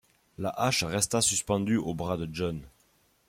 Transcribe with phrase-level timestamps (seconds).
[0.39, 2.63] La hache resta suspendue au bras de John.